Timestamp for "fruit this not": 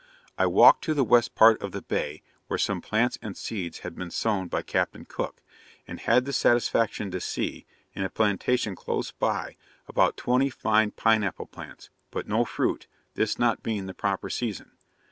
12.45-13.61